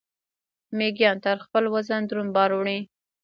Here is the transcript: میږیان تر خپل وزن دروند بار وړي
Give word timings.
میږیان 0.77 1.17
تر 1.25 1.37
خپل 1.45 1.63
وزن 1.73 2.01
دروند 2.05 2.31
بار 2.35 2.51
وړي 2.53 2.79